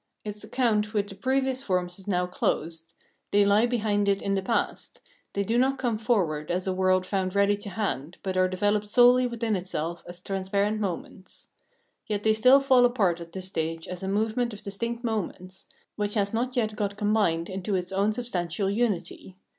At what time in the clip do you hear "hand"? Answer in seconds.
7.69-8.17